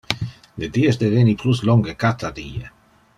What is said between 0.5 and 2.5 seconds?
Le dies deveni plus longe cata